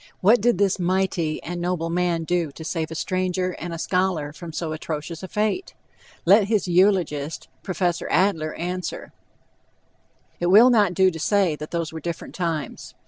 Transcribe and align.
What 0.21 0.41
did 0.41 0.57
this 0.57 0.79
mighty 0.79 1.43
and 1.43 1.61
noble 1.61 1.91
man 1.91 2.23
do 2.23 2.51
to 2.53 2.63
save 2.63 2.89
a 2.89 2.95
stranger 2.95 3.51
and 3.59 3.71
a 3.71 3.77
scholar 3.77 4.33
from 4.33 4.51
so 4.51 4.73
atrocious 4.73 5.21
a 5.21 5.27
fate? 5.27 5.75
Let 6.25 6.45
his 6.45 6.67
eulogist, 6.67 7.47
Prof. 7.61 8.01
Adler, 8.09 8.55
answer. 8.55 9.13
It 10.39 10.47
will 10.47 10.71
not 10.71 10.95
do 10.95 11.11
to 11.11 11.19
say 11.19 11.55
that 11.55 11.69
those 11.69 11.93
were 11.93 11.99
different 12.01 12.33
times. 12.33 12.95